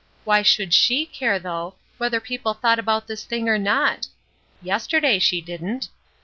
Why 0.23 0.41
should 0.41 0.73
she 0.73 1.05
care, 1.05 1.37
though, 1.37 1.75
whether 1.99 2.19
people 2.19 2.55
thought 2.55 2.79
about 2.79 3.05
this 3.05 3.23
thing 3.23 3.47
or 3.47 3.59
not? 3.59 4.07
Yesterday 4.63 5.19
she 5.19 5.41
didn't. 5.41 5.89